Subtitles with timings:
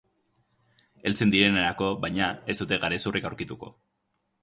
[1.09, 3.75] Heltzen direnerako, baina, ez dute garezurrik aurkituko.